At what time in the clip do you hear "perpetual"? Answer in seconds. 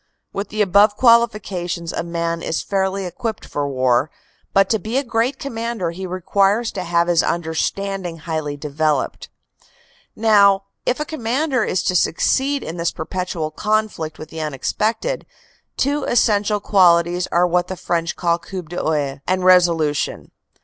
12.91-13.51